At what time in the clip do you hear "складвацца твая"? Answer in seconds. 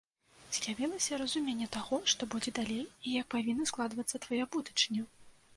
3.73-4.45